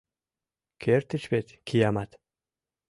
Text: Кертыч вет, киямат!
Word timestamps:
Кертыч 0.81 1.23
вет, 1.31 1.47
киямат! 1.67 2.11